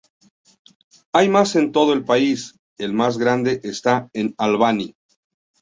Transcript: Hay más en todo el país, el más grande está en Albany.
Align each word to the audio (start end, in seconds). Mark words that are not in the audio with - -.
Hay 1.13 1.29
más 1.29 1.55
en 1.55 1.71
todo 1.71 1.93
el 1.93 2.03
país, 2.03 2.57
el 2.79 2.91
más 2.91 3.19
grande 3.19 3.61
está 3.63 4.09
en 4.13 4.33
Albany. 4.39 4.95